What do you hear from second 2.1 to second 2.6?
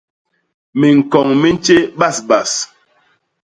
bas.